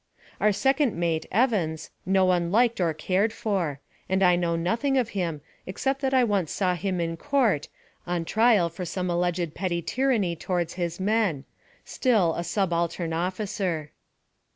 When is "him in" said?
6.73-7.17